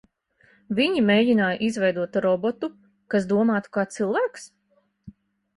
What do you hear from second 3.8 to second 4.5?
cilvēks?